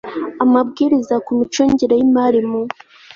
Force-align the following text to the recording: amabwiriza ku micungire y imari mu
amabwiriza 0.43 1.15
ku 1.25 1.31
micungire 1.39 1.93
y 1.97 2.03
imari 2.07 2.39
mu 2.49 2.61